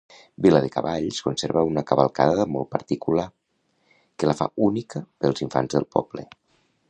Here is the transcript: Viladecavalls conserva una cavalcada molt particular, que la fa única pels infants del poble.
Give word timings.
Viladecavalls 0.43 1.19
conserva 1.25 1.63
una 1.71 1.83
cavalcada 1.91 2.47
molt 2.55 2.71
particular, 2.77 3.27
que 4.23 4.29
la 4.31 4.37
fa 4.41 4.47
única 4.71 5.05
pels 5.25 5.45
infants 5.49 5.77
del 5.79 5.89
poble. 5.97 6.27